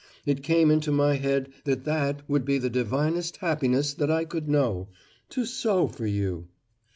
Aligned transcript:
It 0.25 0.41
came 0.41 0.71
into 0.71 0.91
my 0.91 1.17
head 1.17 1.49
that 1.65 1.83
that 1.83 2.27
would 2.27 2.43
be 2.43 2.57
the 2.57 2.71
divinest 2.71 3.37
happiness 3.37 3.93
that 3.93 4.09
I 4.09 4.25
could 4.25 4.49
know 4.49 4.87
to 5.29 5.45
sew 5.45 5.85
for 5.87 6.07
you! 6.07 6.47